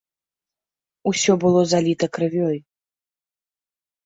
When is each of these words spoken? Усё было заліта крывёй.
Усё 1.11 1.31
было 1.43 1.61
заліта 1.75 2.05
крывёй. 2.19 2.57